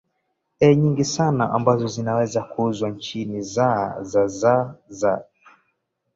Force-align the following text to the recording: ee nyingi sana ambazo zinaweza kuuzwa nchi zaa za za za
ee 0.61 0.75
nyingi 0.75 1.05
sana 1.05 1.51
ambazo 1.53 1.87
zinaweza 1.87 2.43
kuuzwa 2.43 2.89
nchi 2.89 3.41
zaa 3.41 4.03
za 4.03 4.27
za 4.27 4.75
za 4.87 5.23